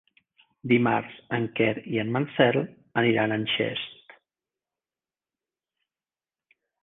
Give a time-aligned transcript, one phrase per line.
[0.69, 2.57] Dimarts en Quer i en Marcel
[3.03, 4.17] aniran a Xest.